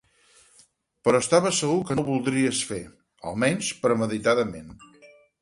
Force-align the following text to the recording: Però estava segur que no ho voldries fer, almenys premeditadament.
Però 1.07 1.19
estava 1.23 1.51
segur 1.57 1.75
que 1.89 1.97
no 1.99 2.03
ho 2.03 2.07
voldries 2.07 2.63
fer, 2.71 2.81
almenys 3.33 3.71
premeditadament. 3.85 4.75